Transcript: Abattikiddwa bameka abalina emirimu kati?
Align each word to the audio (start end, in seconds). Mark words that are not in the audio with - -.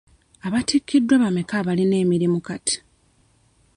Abattikiddwa 0.47 1.15
bameka 1.23 1.53
abalina 1.61 1.95
emirimu 2.03 2.39
kati? 2.47 2.77